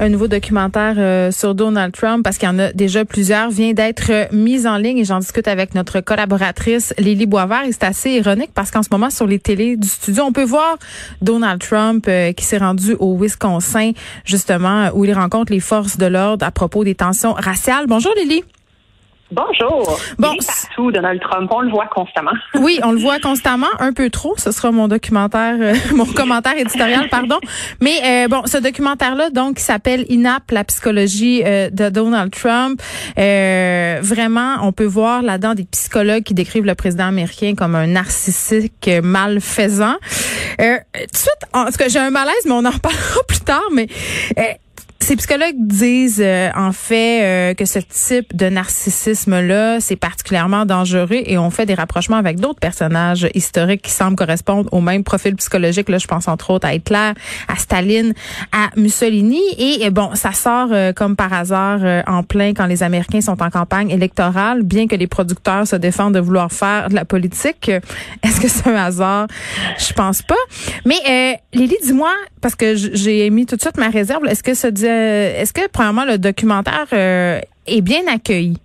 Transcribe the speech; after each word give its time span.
Un 0.00 0.08
nouveau 0.08 0.26
documentaire 0.26 0.94
euh, 0.98 1.30
sur 1.30 1.54
Donald 1.54 1.94
Trump, 1.94 2.24
parce 2.24 2.36
qu'il 2.36 2.48
y 2.48 2.50
en 2.50 2.58
a 2.58 2.72
déjà 2.72 3.04
plusieurs, 3.04 3.50
vient 3.50 3.72
d'être 3.72 4.10
euh, 4.10 4.26
mis 4.32 4.66
en 4.66 4.76
ligne 4.76 4.98
et 4.98 5.04
j'en 5.04 5.20
discute 5.20 5.46
avec 5.46 5.76
notre 5.76 6.00
collaboratrice 6.00 6.92
Lily 6.98 7.26
Boisvert. 7.26 7.64
Et 7.64 7.70
c'est 7.70 7.84
assez 7.84 8.10
ironique 8.10 8.50
parce 8.52 8.72
qu'en 8.72 8.82
ce 8.82 8.88
moment, 8.90 9.08
sur 9.08 9.28
les 9.28 9.38
télés 9.38 9.76
du 9.76 9.86
studio, 9.86 10.24
on 10.24 10.32
peut 10.32 10.44
voir 10.44 10.78
Donald 11.22 11.60
Trump 11.60 12.06
euh, 12.08 12.32
qui 12.32 12.44
s'est 12.44 12.58
rendu 12.58 12.96
au 12.98 13.16
Wisconsin, 13.16 13.92
justement, 14.24 14.90
où 14.94 15.04
il 15.04 15.14
rencontre 15.14 15.52
les 15.52 15.60
forces 15.60 15.96
de 15.96 16.06
l'ordre 16.06 16.44
à 16.44 16.50
propos 16.50 16.82
des 16.82 16.96
tensions 16.96 17.32
raciales. 17.32 17.86
Bonjour 17.86 18.12
Lily. 18.16 18.42
Bonjour. 19.30 19.98
Bon, 20.18 20.32
il 20.32 20.42
est 20.42 20.46
partout, 20.46 20.92
Donald 20.92 21.20
Trump. 21.20 21.50
On 21.52 21.60
le 21.60 21.70
voit 21.70 21.86
constamment. 21.86 22.32
Oui, 22.60 22.78
on 22.82 22.92
le 22.92 22.98
voit 22.98 23.18
constamment, 23.18 23.68
un 23.78 23.92
peu 23.92 24.10
trop. 24.10 24.34
Ce 24.36 24.52
sera 24.52 24.70
mon 24.70 24.86
documentaire, 24.88 25.56
euh, 25.58 25.74
mon 25.94 26.04
commentaire 26.04 26.56
éditorial, 26.56 27.08
pardon. 27.08 27.38
Mais 27.80 28.00
euh, 28.04 28.28
bon, 28.28 28.42
ce 28.46 28.58
documentaire-là, 28.58 29.30
donc, 29.30 29.58
s'appelle 29.58 30.04
INAP, 30.08 30.50
la 30.50 30.64
psychologie 30.64 31.42
euh, 31.44 31.68
de 31.70 31.88
Donald 31.88 32.32
Trump. 32.32 32.80
vraiment, 33.16 34.56
on 34.62 34.72
peut 34.72 34.84
voir 34.84 35.22
là-dedans 35.22 35.54
des 35.54 35.64
psychologues 35.64 36.22
qui 36.22 36.34
décrivent 36.34 36.66
le 36.66 36.74
président 36.74 37.06
américain 37.06 37.54
comme 37.56 37.74
un 37.74 37.86
narcissique 37.86 38.88
malfaisant. 39.02 39.96
tout 40.58 40.64
de 40.64 41.16
suite, 41.16 41.44
en 41.52 41.66
tout 41.66 41.72
cas, 41.72 41.88
j'ai 41.88 41.98
un 41.98 42.10
malaise, 42.10 42.34
mais 42.44 42.52
on 42.52 42.64
en 42.64 42.78
parlera 42.78 43.20
plus 43.26 43.40
tard. 43.40 43.68
Mais 43.72 43.88
ces 45.04 45.16
psychologues 45.16 45.58
disent 45.58 46.22
euh, 46.24 46.48
en 46.56 46.72
fait 46.72 47.22
euh, 47.22 47.54
que 47.54 47.66
ce 47.66 47.78
type 47.78 48.34
de 48.34 48.48
narcissisme-là, 48.48 49.78
c'est 49.78 49.96
particulièrement 49.96 50.64
dangereux 50.64 51.20
et 51.26 51.36
on 51.36 51.50
fait 51.50 51.66
des 51.66 51.74
rapprochements 51.74 52.16
avec 52.16 52.40
d'autres 52.40 52.58
personnages 52.58 53.28
historiques 53.34 53.82
qui 53.82 53.90
semblent 53.90 54.16
correspondre 54.16 54.72
au 54.72 54.80
même 54.80 55.04
profil 55.04 55.36
psychologique. 55.36 55.90
Là, 55.90 55.98
je 55.98 56.06
pense 56.06 56.26
entre 56.26 56.48
autres 56.48 56.66
à 56.66 56.72
Hitler, 56.72 57.12
à 57.48 57.56
Staline, 57.58 58.14
à 58.50 58.70
Mussolini. 58.76 59.42
Et, 59.58 59.90
bon, 59.90 60.14
ça 60.14 60.32
sort 60.32 60.68
euh, 60.72 60.94
comme 60.94 61.16
par 61.16 61.34
hasard 61.34 61.80
en 62.06 62.22
plein 62.22 62.54
quand 62.54 62.66
les 62.66 62.82
Américains 62.82 63.20
sont 63.20 63.42
en 63.42 63.50
campagne 63.50 63.90
électorale, 63.90 64.62
bien 64.62 64.86
que 64.86 64.96
les 64.96 65.06
producteurs 65.06 65.66
se 65.66 65.76
défendent 65.76 66.14
de 66.14 66.20
vouloir 66.20 66.50
faire 66.50 66.88
de 66.88 66.94
la 66.94 67.04
politique. 67.04 67.70
Est-ce 68.22 68.40
que 68.40 68.48
c'est 68.48 68.70
un 68.70 68.76
hasard? 68.76 69.26
Je 69.78 69.92
pense 69.92 70.22
pas. 70.22 70.34
Mais 70.86 71.40
Lily, 71.52 71.76
dis-moi, 71.82 72.12
parce 72.40 72.54
que 72.54 72.74
j'ai 72.74 73.28
mis 73.30 73.44
tout 73.44 73.56
de 73.56 73.60
suite 73.60 73.76
ma 73.76 73.88
réserve, 73.88 74.26
est-ce 74.26 74.42
que 74.42 74.54
ce 74.54 74.66
euh, 74.94 75.40
est-ce 75.40 75.52
que, 75.52 75.68
premièrement, 75.68 76.04
le 76.04 76.18
documentaire 76.18 76.86
euh, 76.92 77.40
est 77.66 77.80
bien 77.80 78.06
accueilli? 78.12 78.56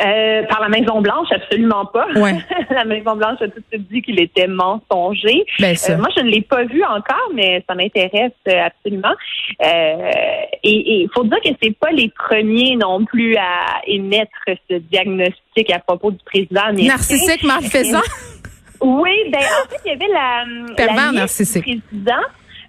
Euh, 0.00 0.44
par 0.44 0.60
la 0.60 0.68
Maison 0.68 1.00
Blanche, 1.00 1.26
absolument 1.32 1.84
pas. 1.86 2.06
la 2.70 2.84
Maison 2.84 3.16
Blanche 3.16 3.42
a 3.42 3.48
tout 3.48 3.58
de 3.58 3.64
suite 3.68 3.88
dit 3.90 4.00
qu'il 4.00 4.20
était 4.20 4.46
mensonger. 4.46 5.44
Ben, 5.58 5.74
moi, 5.98 6.08
je 6.16 6.22
ne 6.22 6.30
l'ai 6.30 6.42
pas 6.42 6.62
vu 6.64 6.84
encore, 6.84 7.30
mais 7.34 7.64
ça 7.68 7.74
m'intéresse 7.74 8.30
absolument. 8.46 9.14
et 9.60 11.02
il 11.02 11.08
faut 11.12 11.24
dire 11.24 11.40
que 11.42 11.48
c'est 11.60 11.76
pas 11.76 11.90
les 11.90 12.12
premiers 12.16 12.76
non 12.76 13.04
plus 13.04 13.36
à 13.36 13.80
émettre 13.88 14.30
ce 14.70 14.76
diagnostic 14.76 15.68
à 15.72 15.80
propos 15.80 16.12
du 16.12 16.24
président 16.24 16.72
Narcissique 16.72 17.42
malfaisant. 17.42 17.98
oui, 18.80 19.10
ben 19.32 19.40
en 19.40 19.68
fait, 19.68 19.80
il 19.84 19.88
y 19.88 19.94
avait 19.94 20.12
la, 20.12 20.74
Pervers 20.76 21.12
narcissique. 21.12 21.64
président 21.64 22.22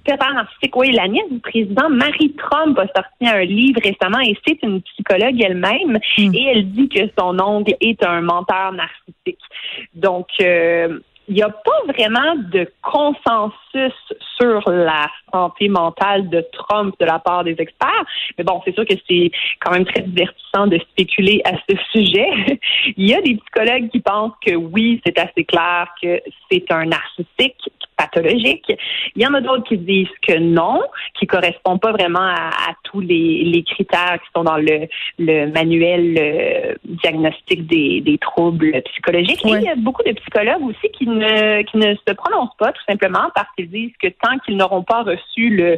narcissique. 0.07 0.75
Oui, 0.75 0.91
la 0.91 1.07
nièce 1.07 1.29
du 1.31 1.39
président, 1.39 1.89
Marie 1.89 2.33
Trump, 2.35 2.77
a 2.79 2.87
sorti 2.95 3.27
un 3.27 3.41
livre 3.41 3.79
récemment 3.83 4.19
et 4.19 4.37
c'est 4.45 4.61
une 4.63 4.81
psychologue 4.81 5.41
elle-même 5.41 5.99
hmm. 6.17 6.33
et 6.33 6.45
elle 6.53 6.71
dit 6.71 6.89
que 6.89 7.01
son 7.17 7.39
oncle 7.39 7.75
est 7.81 8.03
un 8.03 8.21
menteur 8.21 8.73
narcissique. 8.73 9.39
Donc, 9.93 10.27
euh, 10.41 10.99
il 11.29 11.35
n'y 11.35 11.43
a 11.43 11.49
pas 11.49 11.93
vraiment 11.93 12.35
de 12.51 12.67
consensus 12.81 13.93
sur 14.39 14.63
la 14.71 15.07
santé 15.31 15.69
mentale 15.69 16.27
de 16.29 16.43
Trump 16.51 16.95
de 16.99 17.05
la 17.05 17.19
part 17.19 17.43
des 17.43 17.55
experts. 17.59 18.05
Mais 18.37 18.43
bon, 18.43 18.59
c'est 18.65 18.73
sûr 18.73 18.83
que 18.83 18.95
c'est 19.07 19.31
quand 19.59 19.71
même 19.71 19.85
très 19.85 20.01
divertissant 20.01 20.65
de 20.65 20.79
spéculer 20.79 21.41
à 21.45 21.51
ce 21.69 21.77
sujet. 21.91 22.57
il 22.97 23.07
y 23.07 23.13
a 23.13 23.21
des 23.21 23.35
psychologues 23.35 23.89
qui 23.91 23.99
pensent 23.99 24.33
que 24.43 24.55
oui, 24.55 25.01
c'est 25.05 25.19
assez 25.19 25.43
clair 25.43 25.87
que 26.01 26.19
c'est 26.51 26.65
un 26.71 26.85
narcissique 26.85 27.69
pathologique. 27.99 28.65
Il 29.15 29.21
y 29.21 29.27
en 29.27 29.33
a 29.33 29.41
d'autres 29.41 29.63
qui 29.63 29.77
disent 29.77 30.07
que 30.25 30.37
non, 30.37 30.81
qui 31.19 31.27
correspondent 31.27 31.81
pas 31.81 31.91
vraiment 31.91 32.19
à, 32.19 32.73
tous 32.83 33.01
les, 33.01 33.63
critères 33.67 34.17
qui 34.23 34.29
sont 34.35 34.43
dans 34.43 34.57
le, 34.57 34.87
manuel 35.51 36.17
euh, 36.17 36.73
diagnostic 36.85 37.67
des, 37.67 38.17
troubles 38.21 38.81
psychologiques. 38.83 39.45
Et 39.45 39.49
il 39.49 39.61
y 39.63 39.69
a 39.69 39.75
beaucoup 39.75 40.03
de 40.03 40.11
psychologues 40.13 40.63
aussi 40.63 40.91
qui 40.97 41.07
ne, 41.07 41.61
qui 41.63 41.77
ne 41.77 41.95
se 41.95 42.13
prononcent 42.13 42.55
pas 42.57 42.71
tout 42.71 42.81
simplement 42.87 43.29
parce 43.35 43.47
qu'ils 43.55 43.69
disent 43.69 43.91
que 44.01 44.07
tant 44.07 44.37
qu'ils 44.45 44.57
n'auront 44.57 44.83
pas 44.83 45.03
reçu 45.03 45.49
le, 45.49 45.77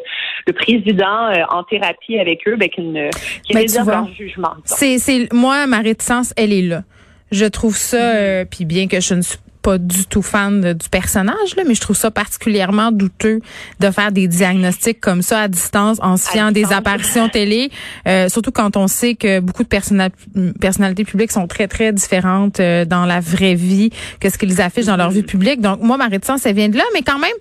président 0.53 1.27
euh, 1.27 1.43
en 1.49 1.63
thérapie 1.63 2.19
avec 2.19 2.47
eux, 2.47 2.55
ben, 2.55 2.69
qu'ils 2.69 2.91
ne 2.91 3.09
qu'ils 3.43 3.55
ben, 3.55 3.85
leur 3.85 4.07
jugement. 4.13 4.53
C'est, 4.65 4.97
c'est 4.99 5.31
moi 5.33 5.65
ma 5.65 5.79
réticence, 5.79 6.33
elle 6.37 6.53
est 6.53 6.61
là. 6.61 6.83
Je 7.31 7.45
trouve 7.45 7.77
ça, 7.77 7.97
mm-hmm. 7.97 8.17
euh, 8.17 8.45
puis 8.45 8.65
bien 8.65 8.87
que 8.87 8.99
je 8.99 9.13
ne 9.13 9.21
suis 9.21 9.39
pas 9.61 9.77
du 9.77 10.05
tout 10.05 10.21
fan 10.21 10.73
du 10.73 10.89
personnage, 10.89 11.55
là, 11.55 11.63
mais 11.67 11.75
je 11.75 11.81
trouve 11.81 11.95
ça 11.95 12.11
particulièrement 12.11 12.91
douteux 12.91 13.39
de 13.79 13.91
faire 13.91 14.11
des 14.11 14.27
diagnostics 14.27 14.99
comme 14.99 15.21
ça 15.21 15.41
à 15.41 15.47
distance 15.47 15.97
en 16.01 16.17
se 16.17 16.29
fiant 16.29 16.51
des 16.51 16.71
apparitions 16.73 17.29
télé, 17.33 17.71
euh, 18.07 18.29
surtout 18.29 18.51
quand 18.51 18.77
on 18.77 18.87
sait 18.87 19.15
que 19.15 19.39
beaucoup 19.39 19.63
de 19.63 19.67
personnalités 19.67 21.05
publiques 21.05 21.31
sont 21.31 21.47
très, 21.47 21.67
très 21.67 21.93
différentes 21.93 22.59
euh, 22.59 22.85
dans 22.85 23.05
la 23.05 23.19
vraie 23.19 23.55
vie 23.55 23.91
que 24.19 24.29
ce 24.29 24.37
qu'ils 24.37 24.61
affichent 24.61 24.85
dans 24.85 24.97
leur 24.97 25.11
vie 25.11 25.23
publique. 25.23 25.61
Donc, 25.61 25.81
moi, 25.81 25.97
ma 25.97 26.07
réticence, 26.07 26.45
elle 26.45 26.55
vient 26.55 26.69
de 26.69 26.77
là, 26.77 26.83
mais 26.93 27.01
quand 27.03 27.19
même, 27.19 27.31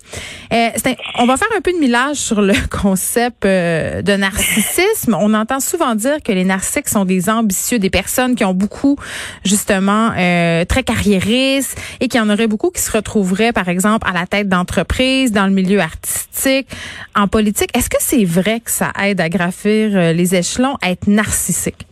euh, 0.52 0.92
on 1.18 1.26
va 1.26 1.36
faire 1.36 1.48
un 1.56 1.60
peu 1.60 1.72
de 1.72 1.78
millage 1.78 2.16
sur 2.16 2.42
le 2.42 2.54
concept 2.70 3.44
de 3.44 4.16
narcissisme. 4.16 5.16
On 5.18 5.32
entend 5.34 5.60
souvent 5.60 5.94
dire 5.94 6.22
que 6.22 6.32
les 6.32 6.44
narcissiques 6.44 6.88
sont 6.88 7.04
des 7.04 7.30
ambitieux, 7.30 7.78
des 7.78 7.90
personnes 7.90 8.34
qui 8.34 8.44
ont 8.44 8.54
beaucoup, 8.54 8.96
justement, 9.44 10.10
très 10.10 10.82
carriéristes 10.84 11.78
et 12.00 12.08
qu'il 12.10 12.20
y 12.20 12.22
en 12.22 12.28
aurait 12.28 12.46
beaucoup 12.46 12.70
qui 12.70 12.82
se 12.82 12.92
retrouveraient, 12.94 13.52
par 13.52 13.68
exemple, 13.68 14.06
à 14.08 14.12
la 14.12 14.26
tête 14.26 14.48
d'entreprises, 14.48 15.32
dans 15.32 15.46
le 15.46 15.52
milieu 15.52 15.80
artistique, 15.80 16.68
en 17.16 17.28
politique. 17.28 17.70
Est-ce 17.76 17.88
que 17.88 17.96
c'est 18.00 18.24
vrai 18.24 18.60
que 18.60 18.70
ça 18.70 18.92
aide 19.02 19.20
à 19.20 19.28
graffir 19.28 19.96
euh, 19.96 20.12
les 20.12 20.34
échelons, 20.34 20.76
à 20.82 20.90
être 20.90 21.06
narcissique? 21.06 21.86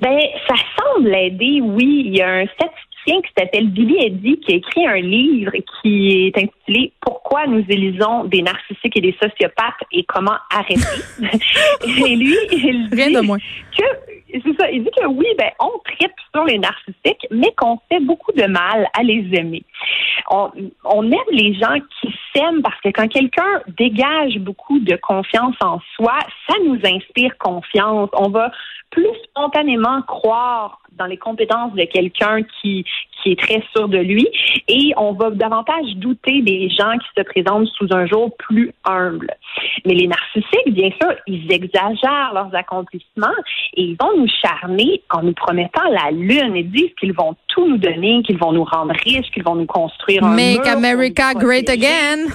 Ben, 0.00 0.18
ça 0.48 0.54
semble 0.78 1.14
aider, 1.14 1.60
oui. 1.62 2.04
Il 2.06 2.16
y 2.16 2.22
a 2.22 2.28
un 2.28 2.46
qui 3.14 3.30
s'appelle 3.36 3.68
Billy 3.68 3.96
Eddy 4.04 4.38
qui 4.40 4.52
a 4.52 4.56
écrit 4.56 4.86
un 4.86 5.00
livre 5.00 5.52
qui 5.80 6.26
est 6.26 6.38
intitulé 6.38 6.92
Pourquoi 7.00 7.46
nous 7.46 7.64
élisons 7.68 8.24
des 8.24 8.42
narcissiques 8.42 8.96
et 8.96 9.00
des 9.00 9.16
sociopathes 9.20 9.82
et 9.92 10.04
comment 10.04 10.36
arrêter. 10.50 10.80
et 11.84 12.16
lui, 12.16 12.36
il 12.52 12.88
dit 12.90 13.12
que 13.76 13.84
c'est 14.32 14.56
ça. 14.58 14.70
Il 14.70 14.84
dit 14.84 14.90
que 14.96 15.06
oui, 15.06 15.26
ben, 15.38 15.50
on 15.58 15.78
tripe 15.84 16.12
sur 16.34 16.44
les 16.44 16.58
narcissiques, 16.58 17.26
mais 17.30 17.52
qu'on 17.56 17.78
fait 17.90 18.00
beaucoup 18.00 18.32
de 18.32 18.46
mal 18.46 18.88
à 18.96 19.02
les 19.02 19.28
aimer. 19.32 19.62
On, 20.30 20.50
on 20.84 21.10
aime 21.10 21.18
les 21.32 21.54
gens 21.54 21.78
qui 22.00 22.14
s'aiment 22.32 22.62
parce 22.62 22.80
que 22.80 22.90
quand 22.90 23.08
quelqu'un 23.08 23.62
dégage 23.78 24.38
beaucoup 24.38 24.78
de 24.78 24.96
confiance 24.96 25.56
en 25.60 25.80
soi, 25.96 26.18
ça 26.48 26.54
nous 26.64 26.78
inspire 26.84 27.36
confiance. 27.38 28.10
On 28.12 28.30
va 28.30 28.50
plus 28.90 29.08
spontanément 29.24 30.02
croire 30.02 30.80
dans 31.00 31.06
les 31.06 31.16
compétences 31.16 31.72
de 31.72 31.84
quelqu'un 31.84 32.42
qui, 32.60 32.84
qui 33.22 33.32
est 33.32 33.40
très 33.40 33.62
sûr 33.74 33.88
de 33.88 33.98
lui 33.98 34.28
et 34.68 34.92
on 34.96 35.12
va 35.12 35.30
davantage 35.30 35.96
douter 35.96 36.42
des 36.42 36.68
gens 36.68 36.92
qui 36.98 37.08
se 37.16 37.22
présentent 37.22 37.68
sous 37.68 37.88
un 37.90 38.06
jour 38.06 38.36
plus 38.36 38.72
humble. 38.84 39.30
Mais 39.84 39.94
les 39.94 40.06
narcissiques, 40.06 40.72
bien 40.72 40.90
sûr, 41.00 41.12
ils 41.26 41.50
exagèrent 41.50 42.32
leurs 42.34 42.54
accomplissements 42.54 43.26
et 43.74 43.82
ils 43.82 43.96
vont 44.00 44.16
nous 44.16 44.28
charmer 44.28 45.02
en 45.10 45.22
nous 45.22 45.32
promettant 45.32 45.88
la 45.90 46.10
lune 46.10 46.54
et 46.54 46.64
disent 46.64 46.94
qu'ils 46.98 47.14
vont 47.14 47.34
tout 47.48 47.66
nous 47.66 47.78
donner, 47.78 48.22
qu'ils 48.22 48.38
vont 48.38 48.52
nous 48.52 48.64
rendre 48.64 48.94
riches, 49.04 49.30
qu'ils 49.32 49.42
vont 49.42 49.56
nous 49.56 49.66
construire 49.66 50.22
un 50.22 50.34
Make 50.34 50.64
mur, 50.64 50.76
America 50.76 51.34
great 51.34 51.68
again. 51.68 52.28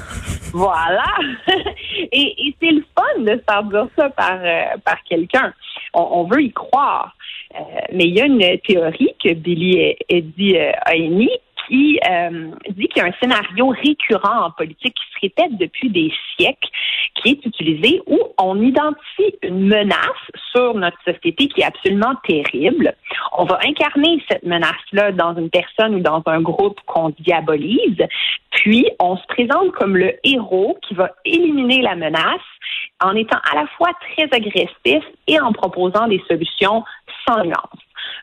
Voilà. 0.54 1.06
et 2.12 2.34
et 2.38 2.56
c'est 2.60 2.72
le 2.72 2.84
fun 2.98 3.22
de 3.22 3.32
se 3.32 3.44
faire 3.48 3.64
dire 3.64 3.88
ça 3.98 4.10
par, 4.10 4.40
euh, 4.42 4.64
par 4.84 5.04
quelqu'un. 5.04 5.54
On, 5.96 6.24
veut 6.26 6.44
y 6.44 6.52
croire. 6.52 7.16
Euh, 7.56 7.60
mais 7.94 8.06
il 8.06 8.16
y 8.16 8.22
a 8.22 8.26
une 8.26 8.60
théorie 8.60 9.16
que 9.24 9.34
Billy 9.34 9.96
Eddie 10.10 10.58
euh, 10.58 10.72
a 10.86 10.96
émise 10.96 11.30
qui 11.68 12.00
euh, 12.10 12.52
dit 12.70 12.88
qu'il 12.88 13.02
y 13.02 13.06
a 13.06 13.10
un 13.10 13.14
scénario 13.22 13.70
récurrent 13.70 14.46
en 14.46 14.52
politique 14.52 14.94
qui 14.94 15.14
se 15.14 15.20
répète 15.22 15.58
depuis 15.58 15.90
des 15.90 16.12
siècles, 16.36 16.70
qui 17.16 17.32
est 17.32 17.46
utilisé 17.46 18.02
où 18.08 18.20
on 18.38 18.62
identifie 18.62 19.36
une 19.44 19.68
menace 19.68 20.00
sur 20.52 20.74
notre 20.74 20.98
société 21.04 21.48
qui 21.48 21.62
est 21.62 21.66
absolument 21.66 22.16
terrible. 22.28 22.94
On 23.38 23.46
va 23.46 23.60
incarner 23.66 24.24
cette 24.30 24.44
menace-là 24.44 25.12
dans 25.12 25.36
une 25.36 25.50
personne 25.50 25.96
ou 25.96 26.00
dans 26.00 26.22
un 26.26 26.42
groupe 26.42 26.80
qu'on 26.86 27.10
diabolise, 27.20 28.04
puis 28.52 28.88
on 29.00 29.18
se 29.18 29.26
présente 29.28 29.72
comme 29.74 29.98
le 29.98 30.14
héros 30.24 30.78
qui 30.88 30.94
va 30.94 31.12
éliminer 31.26 31.82
la 31.82 31.96
menace 31.96 32.42
en 33.04 33.16
étant 33.16 33.40
à 33.52 33.56
la 33.56 33.68
fois 33.78 33.90
très 34.12 34.24
agressif 34.32 35.04
et 35.28 35.40
en 35.40 35.52
proposant 35.52 36.08
des 36.08 36.22
solutions 36.28 36.84
sans. 37.28 37.36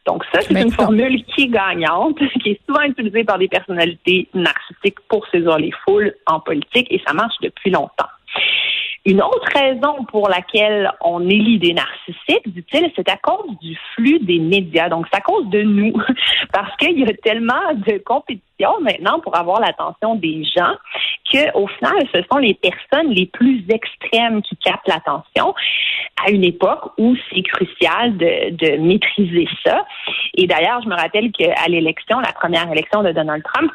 Donc 0.07 0.25
ça, 0.33 0.41
c'est 0.41 0.61
une 0.61 0.73
formule 0.73 1.23
qui 1.25 1.43
est 1.43 1.49
gagnante, 1.49 2.19
qui 2.43 2.51
est 2.51 2.61
souvent 2.67 2.83
utilisée 2.83 3.25
par 3.25 3.39
des 3.39 3.49
personnalités 3.49 4.29
narcissiques 4.35 5.01
pour 5.09 5.27
saisir 5.29 5.59
les 5.59 5.73
foules 5.85 6.15
en 6.27 6.41
politique 6.41 6.89
et 6.91 7.01
ça 7.07 7.13
marche 7.13 7.37
depuis 7.41 7.71
longtemps. 7.71 8.09
Une 9.05 9.21
autre 9.21 9.49
raison 9.53 10.05
pour 10.05 10.29
laquelle 10.29 10.89
on 11.01 11.29
élit 11.29 11.59
des 11.59 11.75
narcissiques, 11.75 12.47
dit-il, 12.47 12.93
c'est 12.95 13.09
à 13.09 13.17
cause 13.17 13.51
du 13.61 13.77
flux 13.95 14.21
des 14.21 14.39
médias. 14.39 14.89
Donc, 14.89 15.07
c'est 15.11 15.19
à 15.19 15.21
cause 15.21 15.49
de 15.49 15.63
nous. 15.63 15.93
Parce 16.53 16.77
qu'il 16.77 17.01
y 17.01 17.05
a 17.05 17.13
tellement 17.15 17.75
de 17.75 17.99
compétition 17.99 18.81
maintenant 18.81 19.19
pour 19.19 19.37
avoir 19.37 19.61
l'attention 19.61 20.15
des 20.15 20.45
gens 20.45 20.75
qu'au 21.33 21.67
final, 21.67 22.07
ce 22.15 22.23
sont 22.31 22.39
les 22.39 22.55
personnes 22.55 23.11
les 23.11 23.27
plus 23.27 23.65
extrêmes 23.69 24.41
qui 24.43 24.57
captent 24.57 24.87
l'attention 24.87 25.53
à 26.25 26.31
une 26.31 26.45
époque 26.45 26.93
où 26.99 27.17
c'est 27.31 27.43
crucial 27.43 28.17
de, 28.17 28.51
de 28.51 28.77
maîtriser 28.79 29.49
ça. 29.65 29.85
Et 30.35 30.47
d'ailleurs, 30.47 30.81
je 30.83 30.89
me 30.89 30.95
rappelle 30.95 31.31
qu'à 31.33 31.67
l'élection, 31.69 32.21
la 32.21 32.33
première 32.33 32.71
élection 32.71 33.03
de 33.03 33.13
Donald 33.13 33.43
Trump, 33.43 33.73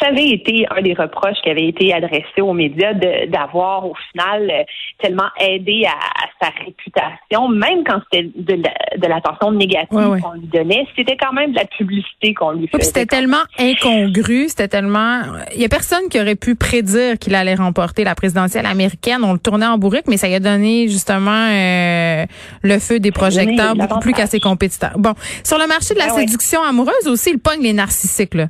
ça 0.00 0.08
avait 0.08 0.28
été 0.28 0.66
un 0.70 0.82
des 0.82 0.94
reproches 0.94 1.36
qui 1.42 1.50
avait 1.50 1.66
été 1.68 1.92
adressé 1.92 2.40
aux 2.40 2.52
médias 2.52 2.92
de- 2.94 3.26
d'avoir 3.30 3.86
au 3.86 3.94
final 4.12 4.50
euh, 4.50 4.62
tellement 5.00 5.28
aidé 5.40 5.84
à, 5.86 5.90
à 5.92 6.26
sa 6.40 6.50
réputation, 6.64 7.48
même 7.48 7.84
quand 7.84 8.00
c'était 8.10 8.30
de, 8.36 8.54
la- 8.62 8.96
de 8.98 9.06
l'attention 9.06 9.52
négative 9.52 9.86
Ouais, 9.96 10.04
ouais. 10.06 10.20
qu'on 10.20 10.32
lui 10.32 10.46
donnait, 10.46 10.86
c'était 10.96 11.16
quand 11.16 11.32
même 11.32 11.52
de 11.52 11.56
la 11.56 11.64
publicité 11.66 12.34
qu'on 12.34 12.50
lui 12.52 12.68
faisait. 12.68 12.82
c'était 12.84 13.06
tellement 13.06 13.42
incongru, 13.58 14.48
c'était 14.48 14.68
tellement. 14.68 15.22
Il 15.54 15.60
y 15.60 15.64
a 15.64 15.68
personne 15.68 16.08
qui 16.10 16.20
aurait 16.20 16.36
pu 16.36 16.54
prédire 16.54 17.18
qu'il 17.18 17.34
allait 17.34 17.54
remporter 17.54 18.04
la 18.04 18.14
présidentielle 18.14 18.66
américaine. 18.66 19.22
On 19.24 19.32
le 19.32 19.38
tournait 19.38 19.66
en 19.66 19.78
bourrique, 19.78 20.04
mais 20.08 20.16
ça 20.16 20.26
lui 20.28 20.34
a 20.34 20.40
donné 20.40 20.88
justement 20.88 21.48
euh, 21.50 22.24
le 22.62 22.78
feu 22.78 23.00
des 23.00 23.12
projecteurs 23.12 23.74
beaucoup 23.76 24.00
plus 24.00 24.12
qu'à 24.12 24.26
ses 24.26 24.40
compétiteurs. 24.40 24.92
Bon, 24.98 25.14
sur 25.44 25.58
le 25.58 25.66
marché 25.66 25.94
de 25.94 25.98
la 25.98 26.06
ouais. 26.14 26.20
séduction 26.26 26.62
amoureuse 26.62 27.06
aussi, 27.06 27.30
il 27.30 27.38
pogne 27.38 27.62
les 27.62 27.72
narcissiques. 27.72 28.34
Là. 28.34 28.46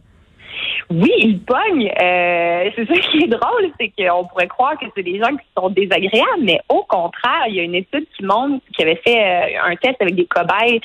Oui, 0.91 1.11
il 1.19 1.41
pogne. 1.41 1.91
Euh, 2.01 2.71
c'est 2.77 2.87
ça 2.87 2.95
qui 2.95 3.25
est 3.25 3.29
drôle, 3.29 3.71
c'est 3.79 3.93
qu'on 3.97 4.25
pourrait 4.27 4.47
croire 4.47 4.79
que 4.79 4.87
c'est 4.95 5.03
des 5.03 5.19
gens 5.19 5.35
qui 5.37 5.47
sont 5.57 5.69
désagréables, 5.69 6.43
mais 6.43 6.61
au 6.69 6.85
contraire, 6.85 7.45
il 7.49 7.57
y 7.57 7.61
a 7.61 7.65
une 7.65 7.75
étude 7.75 8.07
qui 8.17 8.25
montre 8.25 8.65
qui 8.73 8.83
avait 8.83 9.01
fait 9.05 9.19
euh, 9.19 9.71
un 9.71 9.77
test 9.77 9.97
avec 10.01 10.15
des 10.15 10.27
cobayes 10.27 10.81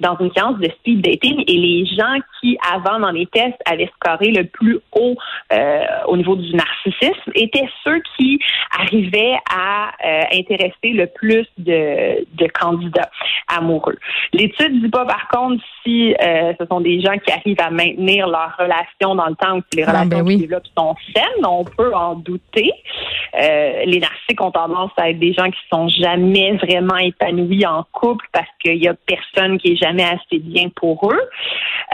dans 0.00 0.16
une 0.18 0.30
séance 0.32 0.58
de 0.58 0.68
speed 0.80 1.00
dating 1.02 1.42
et 1.46 1.56
les 1.56 1.86
gens 1.86 2.18
qui, 2.40 2.58
avant 2.72 2.98
dans 3.00 3.10
les 3.10 3.26
tests, 3.26 3.60
avaient 3.64 3.90
scoré 3.96 4.30
le 4.30 4.44
plus 4.44 4.78
haut 4.92 5.16
euh, 5.52 5.84
au 6.06 6.16
niveau 6.16 6.36
du 6.36 6.54
narcissisme 6.54 7.30
étaient 7.34 7.68
ceux 7.82 8.00
qui 8.16 8.38
arrivaient 8.78 9.36
à 9.50 9.90
euh, 10.04 10.22
intéresser 10.32 10.90
le 10.92 11.06
plus 11.06 11.46
de, 11.58 12.24
de 12.34 12.46
candidats 12.48 13.10
amoureux. 13.48 13.96
L'étude 14.32 14.82
dit 14.82 14.88
pas 14.88 15.06
par 15.06 15.28
contre 15.28 15.62
si 15.82 16.14
euh, 16.14 16.52
ce 16.60 16.66
sont 16.66 16.80
des 16.80 17.00
gens 17.00 17.16
qui 17.18 17.32
arrivent 17.32 17.60
à 17.60 17.70
maintenir 17.70 18.26
leur 18.28 18.54
relation 18.58 19.14
dans 19.14 19.26
le 19.26 19.34
temps 19.36 19.56
ou 19.58 19.62
si 19.70 19.78
les 19.78 19.84
Ah, 19.84 19.92
relations 19.92 20.08
ben 20.18 20.26
oui. 20.26 20.34
qui 20.36 20.40
développent 20.42 20.66
sont 20.76 20.94
saines, 21.14 21.46
on 21.46 21.64
peut 21.64 21.94
en 21.94 22.14
douter. 22.16 22.70
Euh, 23.34 23.84
les 23.86 24.00
narcissiques 24.00 24.42
ont 24.42 24.50
tendance 24.50 24.90
à 24.96 25.10
être 25.10 25.18
des 25.18 25.32
gens 25.32 25.50
qui 25.50 25.60
sont 25.72 25.88
jamais 25.88 26.52
vraiment 26.56 26.96
épanouis 26.96 27.66
en 27.66 27.84
couple 27.92 28.26
parce 28.32 28.48
qu'il 28.62 28.76
y 28.82 28.88
a 28.88 28.94
personne 29.06 29.58
qui 29.58 29.72
est 29.72 29.76
jamais 29.76 29.85
assez 29.86 30.38
bien 30.38 30.68
pour 30.74 31.10
eux. 31.12 31.20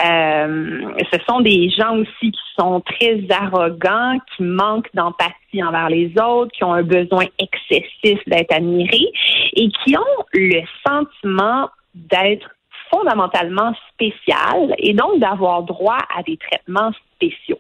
Euh, 0.05 0.81
ce 1.13 1.19
sont 1.29 1.41
des 1.41 1.71
gens 1.71 1.97
aussi 1.97 2.33
qui 2.33 2.41
sont 2.59 2.81
très 2.81 3.21
arrogants, 3.31 4.19
qui 4.37 4.43
manquent 4.43 4.91
d'empathie 4.95 5.63
envers 5.63 5.89
les 5.89 6.13
autres, 6.21 6.51
qui 6.53 6.65
ont 6.65 6.73
un 6.73 6.83
besoin 6.83 7.25
excessif 7.39 8.19
d'être 8.27 8.53
admirés 8.53 9.13
et 9.55 9.69
qui 9.85 9.97
ont 9.97 10.25
le 10.33 10.61
sentiment 10.87 11.69
d'être 11.95 12.49
fondamentalement 12.91 13.73
spécial 13.93 14.75
et 14.79 14.93
donc 14.95 15.19
d'avoir 15.19 15.63
droit 15.63 15.99
à 16.17 16.23
des 16.23 16.37
traitements 16.37 16.93
spéciaux. 17.17 17.59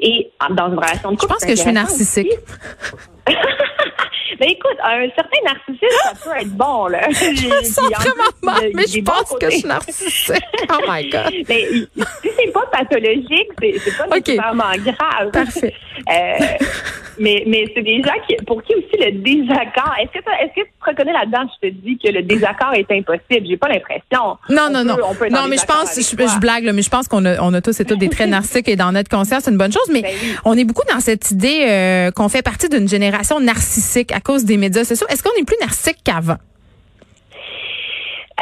Et 0.00 0.30
dans 0.50 0.68
une 0.68 0.78
relation 0.78 1.12
de 1.12 1.16
Je 1.16 1.20
couple, 1.20 1.32
pense 1.32 1.38
c'est 1.40 1.48
que 1.48 1.56
je 1.56 1.60
suis 1.60 1.72
narcissique. 1.72 2.26
aussi. 2.26 3.08
Ben 4.42 4.48
écoute, 4.50 4.76
un 4.82 5.06
certain 5.14 5.38
narcissisme, 5.44 6.02
ça 6.02 6.12
peut 6.24 6.36
être 6.36 6.50
bon, 6.50 6.88
là. 6.88 7.08
Je 7.12 7.46
me 7.46 7.62
sens 7.62 7.88
vraiment 7.92 8.30
mal, 8.42 8.70
mais 8.74 8.88
je 8.88 9.00
pense 9.00 9.36
que 9.40 9.48
je 9.48 9.58
suis 9.58 9.68
narcissique. 9.68 10.42
Oh 10.68 10.80
my 10.88 11.08
God. 11.08 11.32
Mais 11.48 11.64
si 11.64 12.28
c'est 12.36 12.52
pas 12.52 12.66
pathologique, 12.72 13.50
c'est 13.60 13.96
pas 13.96 14.06
Ok. 14.06 14.26
nécessairement 14.26 14.72
grave. 14.78 15.30
Parfait. 15.32 15.74
Euh, 16.10 16.34
mais 17.18 17.44
mais 17.46 17.64
c'est 17.74 17.82
des 17.82 18.02
gens 18.02 18.12
qui, 18.26 18.34
pour 18.46 18.62
qui 18.62 18.74
aussi 18.74 18.96
le 18.98 19.12
désaccord. 19.12 19.92
Est-ce 20.00 20.12
que, 20.12 20.18
est-ce 20.18 20.54
que 20.54 20.66
tu 20.66 20.72
te 20.84 20.90
reconnais 20.90 21.12
là-dedans? 21.12 21.48
Je 21.62 21.68
te 21.68 21.74
dis 21.74 21.98
que 21.98 22.08
le 22.10 22.22
désaccord 22.22 22.72
est 22.74 22.90
impossible? 22.90 23.46
J'ai 23.48 23.56
pas 23.56 23.68
l'impression. 23.68 24.36
Non, 24.50 24.66
On 24.68 24.70
non, 24.70 24.84
non. 24.84 24.96
peut 25.18 25.28
Non, 25.28 25.46
mais 25.48 25.56
je 25.56 25.64
pense, 25.64 25.94
je, 25.96 26.02
je 26.02 26.38
blague, 26.40 26.64
là, 26.64 26.72
mais 26.72 26.82
je 26.82 26.90
pense 26.90 27.08
qu'on 27.08 27.24
a, 27.24 27.40
on 27.42 27.52
a 27.54 27.60
tous 27.60 27.78
et 27.80 27.84
toutes 27.84 27.98
des 27.98 28.08
traits 28.08 28.28
narcissiques 28.36 28.68
et 28.68 28.76
dans 28.76 28.92
notre 28.92 29.08
conscience, 29.10 29.44
c'est 29.44 29.50
une 29.50 29.56
bonne 29.58 29.72
chose. 29.72 29.88
Mais 29.92 30.02
Ben 30.02 30.10
oui. 30.22 30.34
on 30.44 30.56
est 30.56 30.64
beaucoup 30.64 30.86
dans 30.92 31.00
cette 31.00 31.30
idée 31.30 31.66
euh, 31.68 32.10
qu'on 32.10 32.28
fait 32.28 32.42
partie 32.42 32.68
d'une 32.68 32.88
génération 32.88 33.40
narcissique 33.40 34.12
à 34.12 34.20
cause 34.20 34.44
des 34.44 34.56
médias 34.56 34.84
sociaux. 34.84 35.06
Est-ce 35.08 35.22
qu'on 35.22 35.34
est 35.40 35.44
plus 35.44 35.56
narcissique 35.60 35.98
qu'avant? 36.04 36.36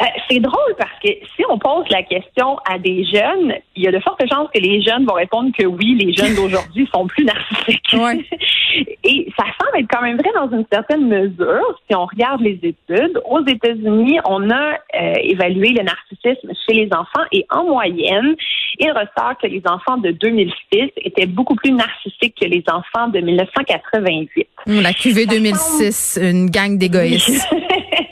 Euh, 0.01 0.05
c'est 0.29 0.39
drôle 0.39 0.75
parce 0.77 0.99
que 1.03 1.09
si 1.35 1.43
on 1.49 1.59
pose 1.59 1.85
la 1.89 2.01
question 2.03 2.57
à 2.69 2.79
des 2.79 3.05
jeunes, 3.05 3.53
il 3.75 3.83
y 3.83 3.87
a 3.87 3.91
de 3.91 3.99
fortes 3.99 4.23
chances 4.31 4.49
que 4.53 4.59
les 4.59 4.81
jeunes 4.81 5.05
vont 5.05 5.13
répondre 5.13 5.51
que 5.57 5.65
oui, 5.65 5.95
les 5.95 6.13
jeunes 6.13 6.35
d'aujourd'hui 6.41 6.89
sont 6.93 7.05
plus 7.05 7.25
narcissiques. 7.25 7.93
Ouais. 7.93 8.25
Et 9.03 9.31
ça 9.37 9.43
semble 9.59 9.83
être 9.83 9.87
quand 9.91 10.01
même 10.01 10.17
vrai 10.17 10.29
dans 10.33 10.49
une 10.49 10.65
certaine 10.71 11.07
mesure 11.07 11.79
si 11.87 11.95
on 11.95 12.05
regarde 12.05 12.41
les 12.41 12.59
études. 12.63 13.21
Aux 13.29 13.45
États-Unis, 13.45 14.19
on 14.25 14.49
a 14.49 14.73
euh, 14.73 15.13
évalué 15.21 15.69
le 15.69 15.83
narcissisme 15.83 16.51
chez 16.65 16.73
les 16.73 16.89
enfants 16.93 17.25
et 17.31 17.45
en 17.49 17.65
moyenne, 17.65 18.35
il 18.79 18.89
ressort 18.91 19.37
que 19.41 19.47
les 19.47 19.61
enfants 19.65 19.97
de 19.97 20.11
2006 20.11 20.91
étaient 20.97 21.25
beaucoup 21.25 21.55
plus 21.55 21.71
narcissiques 21.71 22.35
que 22.39 22.47
les 22.47 22.63
enfants 22.67 23.09
de 23.09 23.19
1988. 23.19 24.47
Hum, 24.67 24.81
La 24.81 24.93
QV 24.93 25.25
2006, 25.25 26.19
une 26.21 26.49
gang 26.49 26.77
d'égoïstes. 26.77 27.47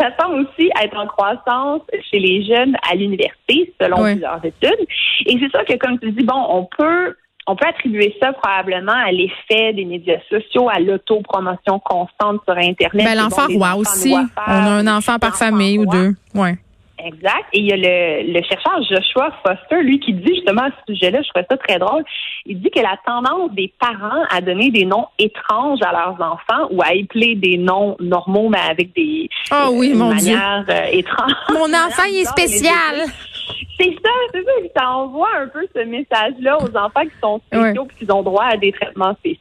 ça 0.00 0.10
semble 0.20 0.40
aussi 0.46 0.70
être 0.82 0.96
en 0.96 1.06
croissance 1.06 1.82
chez 2.10 2.18
les 2.18 2.44
jeunes 2.44 2.74
à 2.90 2.94
l'université, 2.94 3.72
selon 3.80 4.00
Ouais. 4.02 4.12
plusieurs 4.12 4.44
études. 4.44 4.86
Et 5.26 5.38
c'est 5.38 5.50
ça 5.52 5.64
que, 5.64 5.76
comme 5.76 5.98
tu 5.98 6.10
dis, 6.12 6.24
bon, 6.24 6.42
on 6.48 6.68
peut 6.76 7.14
on 7.46 7.56
peut 7.56 7.66
attribuer 7.66 8.14
ça 8.22 8.32
probablement 8.32 8.92
à 8.92 9.10
l'effet 9.10 9.72
des 9.72 9.84
médias 9.84 10.20
sociaux, 10.28 10.68
à 10.68 10.78
l'autopromotion 10.78 11.80
constante 11.80 12.40
sur 12.46 12.56
Internet. 12.56 13.04
Ben, 13.04 13.14
l'enfant 13.16 13.46
bon, 13.48 13.56
roi 13.58 13.74
aussi. 13.76 14.14
On 14.14 14.50
a 14.50 14.70
un 14.70 14.86
enfant 14.86 15.18
par 15.18 15.36
famille 15.36 15.78
ou 15.78 15.86
deux. 15.86 16.14
Ouais. 16.34 16.56
Exact. 17.06 17.46
Et 17.52 17.60
il 17.60 17.66
y 17.66 17.72
a 17.72 17.76
le, 17.76 18.32
le 18.32 18.42
chercheur 18.42 18.80
Joshua 18.88 19.30
Foster, 19.44 19.82
lui, 19.82 20.00
qui 20.00 20.12
dit 20.12 20.34
justement 20.34 20.62
à 20.62 20.70
ce 20.70 20.94
sujet-là, 20.94 21.22
je 21.22 21.28
trouvais 21.28 21.46
ça 21.50 21.56
très 21.56 21.78
drôle, 21.78 22.04
il 22.46 22.60
dit 22.60 22.70
que 22.70 22.80
la 22.80 22.96
tendance 23.06 23.52
des 23.52 23.72
parents 23.78 24.22
à 24.30 24.40
donner 24.40 24.70
des 24.70 24.84
noms 24.84 25.06
étranges 25.18 25.80
à 25.82 25.92
leurs 25.92 26.20
enfants 26.20 26.68
ou 26.70 26.82
à 26.82 26.94
épeler 26.94 27.34
des 27.34 27.56
noms 27.58 27.96
normaux, 28.00 28.48
mais 28.48 28.58
avec 28.70 28.92
des 28.94 29.28
Oh 29.52 29.70
oui, 29.72 29.92
euh, 29.92 29.96
mon 29.96 30.14
Dieu. 30.14 30.34
manières 30.36 30.64
euh, 30.68 30.84
étranges. 30.92 31.32
Mon 31.50 31.72
enfant, 31.74 32.04
il 32.08 32.20
est 32.20 32.24
spécial. 32.24 33.06
C'est 33.78 33.96
ça, 34.02 34.10
c'est 34.32 34.44
ça. 34.44 34.50
Ça 34.76 34.88
envoie 34.90 35.28
un 35.38 35.48
peu 35.48 35.66
ce 35.74 35.80
message-là 35.84 36.58
aux 36.58 36.76
enfants 36.76 37.02
qui 37.02 37.20
sont 37.22 37.40
spéciaux 37.46 37.86
puis 37.86 38.06
qui 38.06 38.12
ont 38.12 38.22
droit 38.22 38.44
à 38.44 38.56
des 38.56 38.72
traitements 38.72 39.14
spéciaux. 39.14 39.39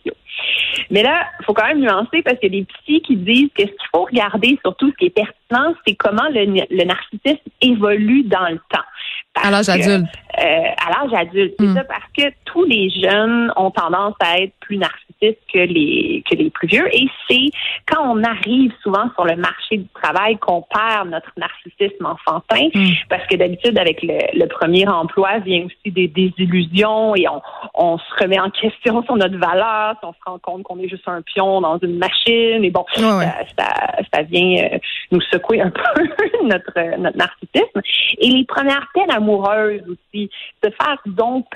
Mais 0.89 1.03
là, 1.03 1.25
il 1.39 1.46
faut 1.46 1.53
quand 1.53 1.67
même 1.67 1.79
nuancer 1.79 2.22
parce 2.24 2.39
qu'il 2.39 2.53
y 2.53 2.58
a 2.58 2.62
des 2.62 2.65
psys 2.65 3.01
qui 3.01 3.15
disent 3.15 3.50
que 3.55 3.63
ce 3.63 3.67
qu'il 3.67 3.88
faut 3.93 4.05
regarder, 4.05 4.58
surtout 4.63 4.91
ce 4.91 4.96
qui 4.98 5.05
est 5.05 5.10
pertinent, 5.10 5.74
c'est 5.86 5.96
comment 5.96 6.27
le, 6.34 6.46
le 6.46 6.84
narcissisme 6.84 7.50
évolue 7.62 8.24
dans 8.24 8.48
le 8.50 8.58
temps. 8.72 8.86
Parce 9.34 9.48
À 9.48 9.51
l'âge 9.51 9.69
adulte. 9.69 10.08
Euh, 10.38 10.42
à 10.42 10.90
l'âge 11.04 11.14
adulte, 11.28 11.56
c'est 11.60 11.66
Mm. 11.66 11.76
ça, 11.76 11.84
parce 11.86 12.06
que 12.18 12.34
tous 12.46 12.64
les 12.66 12.90
jeunes 12.90 13.52
ont 13.56 13.72
tendance 13.72 14.16
à 14.20 14.40
être 14.40 14.54
plus 14.60 14.78
narcissistes 14.78 15.40
que 15.54 15.60
les 15.60 16.24
que 16.30 16.36
les 16.36 16.50
plus 16.50 16.68
vieux. 16.68 16.88
Et 16.96 17.08
c'est 17.28 17.50
quand 17.92 18.04
on 18.10 18.24
arrive 18.24 18.72
souvent 18.84 19.10
sur 19.16 19.26
le 19.26 19.36
marché 19.36 19.78
du 19.78 19.88
travail 19.94 20.38
qu'on 20.38 20.62
perd 20.62 21.10
notre 21.10 21.32
narcissisme 21.38 22.06
enfantin, 22.06 22.70
Mm. 22.74 22.92
parce 23.10 23.26
que 23.28 23.36
d'habitude, 23.36 23.78
avec 23.78 24.02
le, 24.04 24.18
le 24.34 24.46
premier 24.48 24.88
emploi, 24.88 25.40
vient 25.40 25.66
aussi 25.66 25.92
des 25.92 26.08
désillusions 26.08 27.16
et 27.16 27.28
on, 27.28 27.42
on 27.74 27.98
se 27.98 28.24
remet 28.24 28.40
en 28.40 28.50
question 28.50 29.04
sur 29.04 29.16
notre 29.16 29.38
valeur, 29.38 29.96
si 30.00 30.06
on 30.06 30.14
se 30.14 30.20
rend 30.26 30.40
compte 30.40 30.64
qu'on 30.64 30.80
est 30.80 30.88
juste 30.90 31.08
un 31.08 31.22
pion 31.22 31.60
dans 31.62 31.78
une 31.80 31.98
machine, 31.98 32.64
et 32.64 32.70
bon, 32.72 32.86
Ouais, 32.98 33.04
ouais. 33.04 33.26
Ça, 33.58 33.66
ça, 33.66 33.96
ça 34.14 34.22
vient 34.24 34.64
euh, 34.74 34.78
nous 35.12 35.22
secouer 35.22 35.62
un 35.62 35.70
peu 35.72 35.82
notre, 36.44 36.98
notre 36.98 37.18
narcissisme. 37.18 37.82
Et 38.20 38.30
les 38.30 38.46
premières 38.46 38.88
peines 38.94 39.12
amoureuses 39.12 39.82
aussi, 39.90 40.29
se 40.64 40.70
faire 40.70 41.02
dompter 41.06 41.50